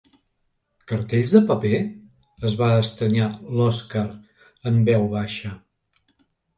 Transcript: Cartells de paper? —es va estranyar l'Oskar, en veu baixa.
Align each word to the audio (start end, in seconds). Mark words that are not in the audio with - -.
Cartells 0.91 1.33
de 1.35 1.41
paper? 1.51 1.73
—es 1.83 2.57
va 2.63 2.71
estranyar 2.87 3.31
l'Oskar, 3.45 4.07
en 4.73 4.85
veu 4.93 5.11
baixa. 5.17 5.57